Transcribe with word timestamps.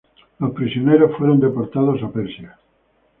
Los 0.39 0.53
prisioneros 0.55 1.15
fueron 1.15 1.39
deportados 1.39 2.01
a 2.01 2.09
Persia. 2.09 2.57